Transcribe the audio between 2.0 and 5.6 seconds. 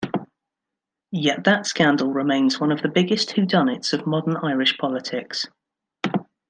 remains one of the biggest whodunnits of modern Irish politics.